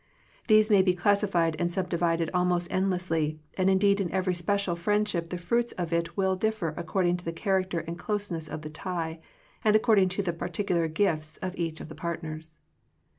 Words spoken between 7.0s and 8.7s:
to the character and closeness of the